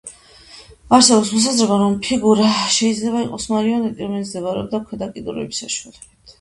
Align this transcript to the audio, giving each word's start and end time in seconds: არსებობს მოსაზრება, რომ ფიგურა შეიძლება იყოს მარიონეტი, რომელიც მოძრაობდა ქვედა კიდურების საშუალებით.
არსებობს 0.97 1.33
მოსაზრება, 1.37 1.77
რომ 1.83 1.99
ფიგურა 2.07 2.49
შეიძლება 2.79 3.23
იყოს 3.27 3.47
მარიონეტი, 3.53 4.09
რომელიც 4.09 4.35
მოძრაობდა 4.35 4.83
ქვედა 4.89 5.13
კიდურების 5.15 5.65
საშუალებით. 5.67 6.13